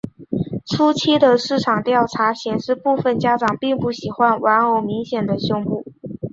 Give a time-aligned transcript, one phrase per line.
[0.65, 5.85] 初期的市场调查显示部份家长并不喜欢玩偶明显的胸部。